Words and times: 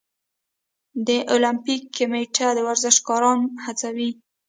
د 1.07 1.09
المپیک 1.33 1.81
کمیټه 1.95 2.47
ورزشکاران 2.67 3.39
هڅوي؟ 3.65 4.09